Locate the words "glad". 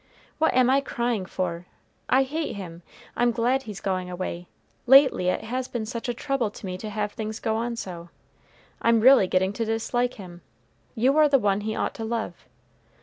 3.31-3.61